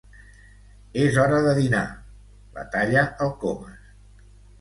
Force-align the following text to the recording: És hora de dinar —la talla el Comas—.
És 1.01 1.19
hora 1.23 1.41
de 1.47 1.51
dinar 1.59 1.81
—la 2.55 2.65
talla 2.77 3.05
el 3.27 3.31
Comas—. 3.45 3.93